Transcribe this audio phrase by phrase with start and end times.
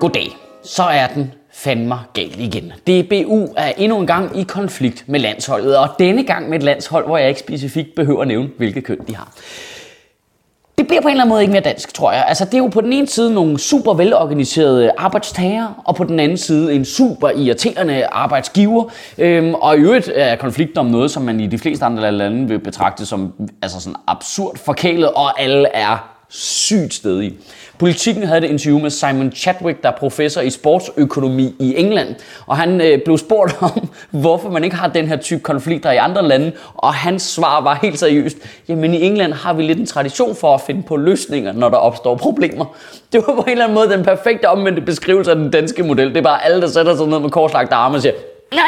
[0.00, 0.36] Goddag.
[0.62, 2.72] Så er den fandme galt igen.
[2.86, 7.06] DBU er endnu en gang i konflikt med landsholdet, og denne gang med et landshold,
[7.06, 9.32] hvor jeg ikke specifikt behøver at nævne, hvilket køn de har.
[10.78, 12.24] Det bliver på en eller anden måde ikke mere dansk, tror jeg.
[12.28, 16.20] Altså, det er jo på den ene side nogle super velorganiserede arbejdstager, og på den
[16.20, 18.84] anden side en super irriterende arbejdsgiver.
[19.18, 22.48] Øhm, og i øvrigt er konflikter om noget, som man i de fleste andre lande
[22.48, 27.34] vil betragte som altså sådan absurd forkælet, og alle er sygt stedig.
[27.78, 32.14] Politikken havde et interview med Simon Chadwick, der er professor i sportsøkonomi i England,
[32.46, 35.96] og han øh, blev spurgt om, hvorfor man ikke har den her type konflikter i
[35.96, 38.36] andre lande, og hans svar var helt seriøst,
[38.68, 41.76] jamen i England har vi lidt en tradition for at finde på løsninger, når der
[41.76, 42.64] opstår problemer.
[43.12, 46.08] Det var på en eller anden måde den perfekte omvendte beskrivelse af den danske model.
[46.08, 48.14] Det er bare alle, der sætter sig ned med korslagt arme og siger,
[48.52, 48.62] nej,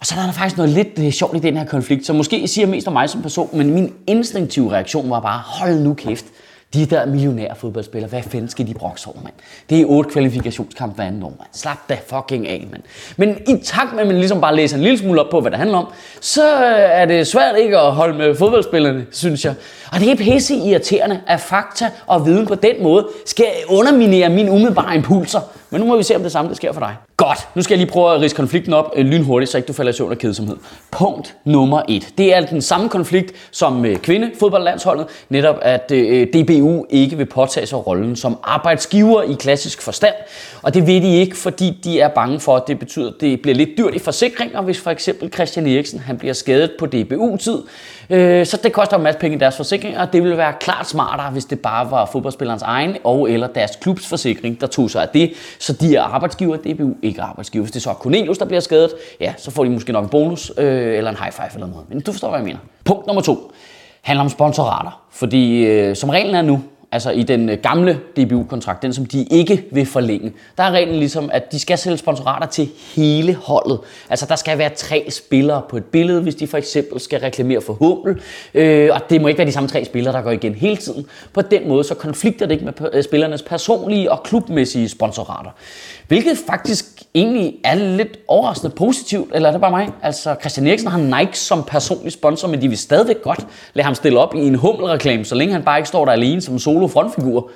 [0.00, 2.48] og så er der faktisk noget lidt øh, sjovt i den her konflikt, som måske
[2.48, 6.24] siger mest om mig som person, men min instinktive reaktion var bare, hold nu kæft.
[6.74, 9.34] De der millionære fodboldspillere, hvad fanden skal de brokse over, mand?
[9.70, 11.48] Det er otte kvalifikationskampe hver anden år, mand.
[11.52, 12.82] Slap da fucking af, mand.
[13.16, 15.50] Men i takt med, at man ligesom bare læser en lille smule op på, hvad
[15.50, 15.86] det handler om,
[16.20, 19.54] så øh, er det svært ikke at holde med fodboldspillerne, synes jeg.
[19.92, 24.50] Og det er pisse irriterende, at fakta og viden på den måde skal underminere mine
[24.50, 25.40] umiddelbare impulser.
[25.70, 27.07] Men nu må vi se, om det samme det sker for dig.
[27.18, 29.72] Godt, nu skal jeg lige prøve at rise konflikten op øh, lynhurtigt, så ikke du
[29.72, 30.56] falder i søvn af kedsomhed.
[30.90, 32.08] Punkt nummer et.
[32.18, 35.06] Det er altså den samme konflikt som kvinde, kvindefodboldlandsholdet.
[35.28, 40.14] Netop at øh, DBU ikke vil påtage sig rollen som arbejdsgiver i klassisk forstand.
[40.62, 43.42] Og det vil de ikke, fordi de er bange for, at det betyder, at det
[43.42, 47.62] bliver lidt dyrt i forsikringer, hvis for eksempel Christian Eriksen han bliver skadet på DBU-tid.
[48.44, 51.30] Så det koster en masse penge i deres forsikringer, og det ville være klart smartere,
[51.30, 55.08] hvis det bare var fodboldspillerens egen og eller deres klubs forsikring, der tog sig af
[55.08, 55.32] det.
[55.58, 57.62] Så de er arbejdsgiver, DBU ikke arbejdsgiver.
[57.62, 60.10] Hvis det så er Cornelius, der bliver skadet, ja, så får de måske nok en
[60.10, 61.84] bonus øh, eller en high five eller noget.
[61.88, 62.58] Men du forstår, hvad jeg mener.
[62.84, 63.52] Punkt nummer to
[64.02, 65.02] handler om sponsorater.
[65.10, 69.24] Fordi øh, som reglen er nu, altså i den øh, gamle DBU-kontrakt, den som de
[69.24, 73.80] ikke vil forlænge, der er reglen ligesom, at de skal sælge sponsorater til hele holdet.
[74.10, 77.60] Altså der skal være tre spillere på et billede, hvis de for eksempel skal reklamere
[77.60, 78.22] for Hummel,
[78.54, 81.06] øh, og det må ikke være de samme tre spillere, der går igen hele tiden.
[81.32, 85.50] På den måde så konflikter det ikke med øh, spillernes personlige og klubmæssige sponsorater.
[86.08, 89.88] Hvilket faktisk egentlig er lidt overraskende positivt, eller er det bare mig?
[90.02, 93.94] Altså Christian Eriksen har Nike som personlig sponsor, men de vil stadigvæk godt lade ham
[93.94, 96.86] stille op i en Hummel-reklame, så længe han bare ikke står der alene som solo
[96.86, 97.50] frontfigur.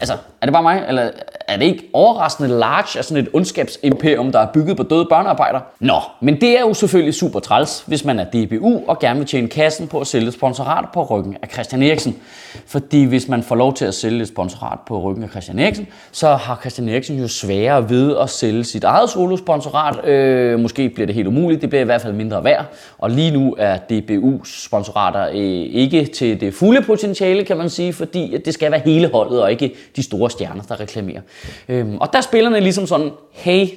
[0.00, 1.10] Altså, er det bare mig, eller
[1.48, 5.60] er det ikke overraskende large af sådan et ondskabsimperium, der er bygget på døde børnearbejder?
[5.80, 9.28] Nå, men det er jo selvfølgelig super træls, hvis man er DBU og gerne vil
[9.28, 12.16] tjene kassen på at sælge sponsorat på ryggen af Christian Eriksen.
[12.66, 15.86] Fordi hvis man får lov til at sælge et sponsorat på ryggen af Christian Eriksen,
[16.12, 20.04] så har Christian Eriksen jo sværere ved at sælge sit eget solosponsorat.
[20.04, 22.64] Øh, måske bliver det helt umuligt, det bliver i hvert fald mindre værd.
[22.98, 27.92] Og lige nu er DBU's sponsorater øh, ikke til det fulde potentiale, kan man sige,
[27.92, 31.20] fordi det skal være hele holdet og ikke de store stjerner, der reklamerer.
[31.68, 33.68] Øhm, og der er spillerne ligesom sådan, hey,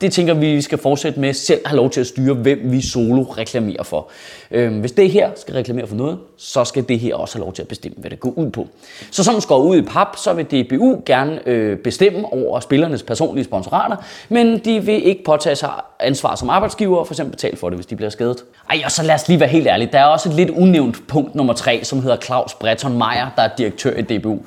[0.00, 2.58] det tænker vi, vi skal fortsætte med selv at have lov til at styre, hvem
[2.64, 4.08] vi solo reklamerer for.
[4.50, 7.52] Øhm, hvis det her skal reklamere for noget, så skal det her også have lov
[7.52, 8.68] til at bestemme, hvad det går ud på.
[9.10, 13.44] Så som skal ud i pap, så vil DBU gerne øh, bestemme over spillernes personlige
[13.44, 13.96] sponsorater,
[14.28, 15.70] men de vil ikke påtage sig
[16.00, 18.44] ansvar som arbejdsgiver og for eksempel betale for det, hvis de bliver skadet.
[18.70, 19.88] Ej, og så lad os lige være helt ærlige.
[19.92, 23.42] Der er også et lidt unævnt punkt nummer tre, som hedder Claus Breton Meyer, der
[23.42, 24.38] er direktør i DBU.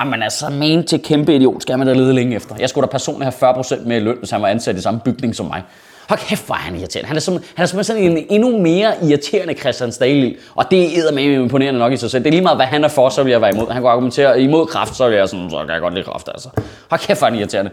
[0.00, 2.54] Jamen altså, men til kæmpe idiot skal man da lede længe efter.
[2.58, 5.34] Jeg skulle da personligt have 40% mere løn, hvis han var ansat i samme bygning
[5.34, 5.62] som mig.
[6.08, 7.06] Hold kæft, hvor er han irriterende.
[7.06, 10.36] Han er, som, han er som sådan en endnu mere irriterende Christian Stahli.
[10.54, 12.24] Og det er med imponerende nok i sig selv.
[12.24, 13.70] Det er lige meget, hvad han er for, så vil jeg være imod.
[13.70, 16.28] Han kunne argumentere imod kraft, så vil jeg sådan, så kan jeg godt lide kraft,
[16.28, 16.48] altså.
[16.90, 17.70] Hold kæft, hvor er han irriterende.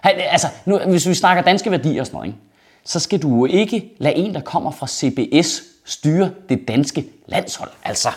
[0.00, 2.38] Han, altså, nu, hvis vi snakker danske værdier og sådan noget, ikke?
[2.84, 7.70] så skal du jo ikke lade en, der kommer fra CBS, styre det danske landshold.
[7.84, 8.08] Altså,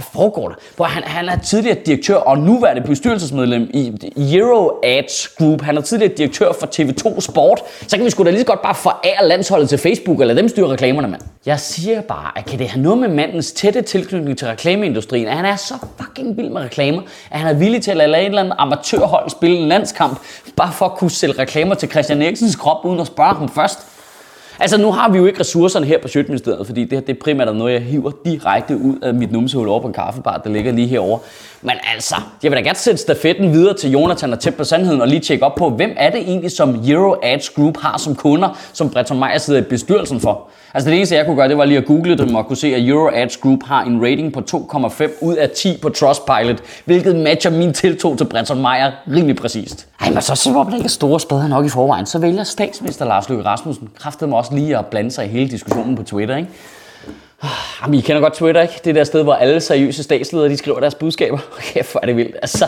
[0.00, 0.54] hvad foregår der?
[0.76, 5.62] For han, han er tidligere direktør og nuværende bestyrelsesmedlem i Euro Ads Group.
[5.62, 7.60] Han er tidligere direktør for TV2 Sport.
[7.86, 10.48] Så kan vi sgu da lige så godt bare forære landsholdet til Facebook, eller dem
[10.48, 11.22] styre reklamerne, mand.
[11.46, 15.36] Jeg siger bare, at kan det have noget med mandens tætte tilknytning til reklameindustrien, at
[15.36, 18.26] han er så fucking vild med reklamer, at han er villig til at lade et
[18.26, 20.18] eller andet amatørhold spille en landskamp,
[20.56, 23.78] bare for at kunne sælge reklamer til Christian Eriksens krop, uden at spørge ham først.
[24.62, 27.20] Altså, nu har vi jo ikke ressourcerne her på Sjøtministeriet, fordi det her det er
[27.20, 30.72] primært noget, jeg hiver direkte ud af mit numsehul over på en kaffebar, der ligger
[30.72, 31.18] lige herovre.
[31.62, 35.00] Men altså, jeg vil da gerne sætte stafetten videre til Jonathan og tæt på sandheden
[35.00, 38.14] og lige tjekke op på, hvem er det egentlig, som Euro Ads Group har som
[38.14, 40.48] kunder, som Breton Meyer sidder i bestyrelsen for.
[40.74, 42.74] Altså det eneste, jeg kunne gøre, det var lige at google dem og kunne se,
[42.74, 47.16] at Euro Ads Group har en rating på 2,5 ud af 10 på Trustpilot, hvilket
[47.16, 49.86] matcher min tiltro til Breton Meyer rimelig præcist.
[50.00, 53.04] Ej, men så så var man ikke store spader nok i forvejen, så vælger statsminister
[53.04, 56.48] Lars Løkke Rasmussen kraftedeme også lige at blande sig i hele diskussionen på Twitter, ikke?
[57.42, 57.48] Ah,
[57.82, 58.80] jamen, I kender godt Twitter, ikke?
[58.84, 61.38] Det der sted, hvor alle seriøse statsledere, de skriver deres budskaber.
[61.58, 62.36] Okay, hvor er det vildt.
[62.42, 62.66] Altså,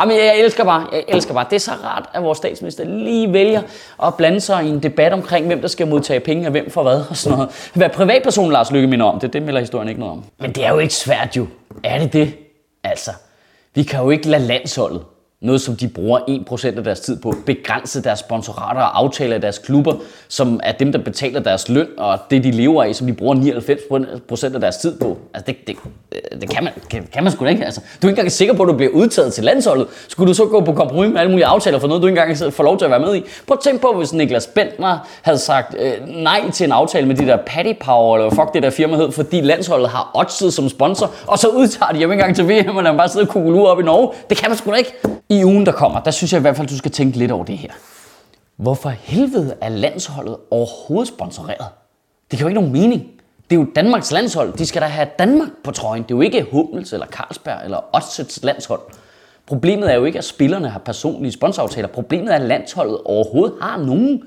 [0.00, 1.46] Jamen, jeg elsker bare, jeg elsker bare.
[1.50, 3.62] Det er så rart, at vores statsminister lige vælger
[4.02, 6.82] at blande sig i en debat omkring, hvem der skal modtage penge, og hvem for
[6.82, 7.70] hvad, og sådan noget.
[7.74, 10.24] Hvad privatpersonen Lars Lykke minder om, det, det melder historien ikke noget om.
[10.40, 11.46] Men det er jo ikke svært jo.
[11.84, 12.34] Er det det?
[12.84, 13.10] Altså,
[13.74, 15.02] vi kan jo ikke lade landsholdet
[15.44, 19.40] noget som de bruger 1% af deres tid på, begrænse deres sponsorater og aftaler af
[19.40, 19.94] deres klubber,
[20.28, 23.34] som er dem, der betaler deres løn, og det, de lever af, som de bruger
[24.50, 25.18] 99% af deres tid på.
[25.34, 25.76] Altså, det, det,
[26.12, 27.64] øh, det kan, man, kan, kan man sgu da ikke.
[27.64, 29.86] Altså, du er ikke engang sikker på, at du bliver udtaget til landsholdet.
[30.08, 32.52] Skulle du så gå på kompromis med alle mulige aftaler for noget, du ikke engang
[32.52, 33.24] får lov til at være med i?
[33.46, 37.16] Prøv at tænke på, hvis Niklas Bentner havde sagt øh, nej til en aftale med
[37.16, 40.68] de der Paddy Power, eller fuck det der firma hed, fordi landsholdet har oddset som
[40.68, 43.80] sponsor, og så udtager de ham ikke engang til VM, og bare sidder og op
[43.80, 44.10] i Norge.
[44.30, 44.94] Det kan man sgu da ikke
[45.40, 47.44] i ugen, der kommer, der synes jeg i hvert fald, du skal tænke lidt over
[47.44, 47.70] det her.
[48.56, 51.66] Hvorfor helvede er landsholdet overhovedet sponsoreret?
[52.30, 53.02] Det kan jo ikke nogen mening.
[53.50, 54.52] Det er jo Danmarks landshold.
[54.52, 56.02] De skal da have Danmark på trøjen.
[56.02, 58.80] Det er jo ikke Hummels eller Carlsberg eller Odsets landshold.
[59.46, 61.88] Problemet er jo ikke, at spillerne har personlige sponsoraftaler.
[61.88, 64.22] Problemet er, at landsholdet overhovedet har nogen.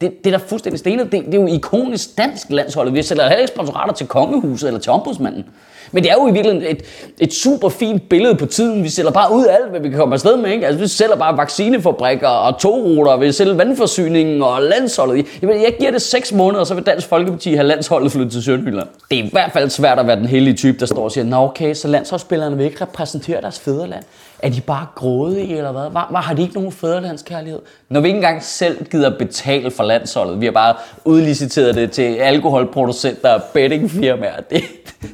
[0.00, 1.12] Det, det er da fuldstændig stenet.
[1.12, 2.92] Det, det er jo ikonisk dansk landshold.
[2.92, 5.44] Vi sælger heller ikke sponsorater til kongehuset eller til ombudsmanden.
[5.92, 6.82] Men det er jo i virkeligheden et,
[7.18, 8.84] et super fint billede på tiden.
[8.84, 10.50] Vi sælger bare ud alt, hvad vi kan komme afsted med.
[10.50, 10.66] Ikke?
[10.66, 15.26] Altså, vi sælger bare vaccinefabrikker og togruter, vi sælger vandforsyningen og landsholdet.
[15.42, 18.88] Jeg, jeg giver det 6 måneder, så vil Dansk Folkeparti have landsholdet flyttet til Sønderjylland.
[19.10, 21.24] Det er i hvert fald svært at være den heldige type, der står og siger,
[21.24, 24.04] Nå okay, så landsholdsspillerne vil ikke repræsentere deres fædreland.
[24.42, 25.90] Er de bare grådige, eller hvad?
[25.92, 27.60] Var, var, har de ikke nogen fædrelandskærlighed?
[27.88, 30.74] Når vi ikke engang selv gider betale for landsholdet, vi har bare
[31.04, 34.40] udliciteret det til alkoholproducenter og bettingfirmaer.
[34.50, 34.62] Det,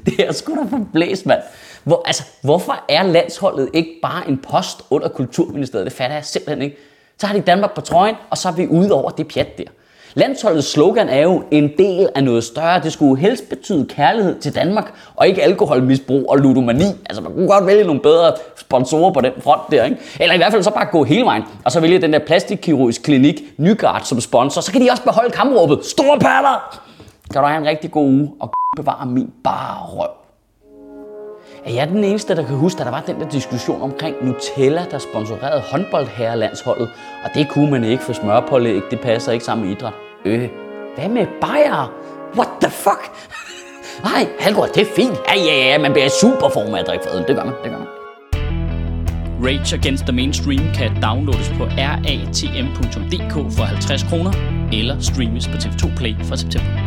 [0.07, 1.41] det er sgu da forblæst, mand.
[1.85, 5.87] Hvor, altså, hvorfor er landsholdet ikke bare en post under Kulturministeriet?
[5.87, 6.77] Det fatter jeg simpelthen ikke.
[7.19, 9.65] Så har de Danmark på trøjen, og så er vi ude over det pjat der.
[10.17, 12.81] Landsholdets slogan er jo en del af noget større.
[12.81, 16.85] Det skulle helst betyde kærlighed til Danmark, og ikke alkoholmisbrug og ludomani.
[16.85, 19.97] Altså man kunne godt vælge nogle bedre sponsorer på den front der, ikke?
[20.21, 23.03] Eller i hvert fald så bare gå hele vejen, og så vælge den der plastikkirurgisk
[23.03, 24.61] klinik Nygaard som sponsor.
[24.61, 25.85] Så kan de også beholde kampråbet.
[25.85, 26.81] Store patter!
[27.33, 30.11] Kan du have en rigtig god uge, og bevare min bare røv.
[31.67, 34.85] Er jeg den eneste, der kan huske, at der var den der diskussion omkring Nutella,
[34.91, 36.89] der sponsorerede håndboldherrelandsholdet,
[37.25, 40.04] og det kunne man ikke, for smørpålæg, det passer ikke sammen med idræt.
[40.25, 40.49] Øh,
[40.97, 41.93] hvad med Bayer?
[42.37, 43.03] What the fuck?
[44.09, 45.19] Nej, alkohol, det er fint.
[45.29, 47.79] Ja, ja, ja, man bliver super form af at drikke Det gør man, det gør
[47.79, 47.89] man.
[49.45, 54.33] Rage Against the Mainstream kan downloades på ratm.dk for 50 kroner,
[54.73, 56.84] eller streames på TV2 Play fra september.